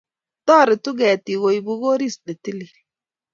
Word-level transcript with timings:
toretuu 0.47 0.97
ketik 0.99 1.37
koibuu 1.41 1.79
koris 1.83 2.15
netalil 2.25 2.71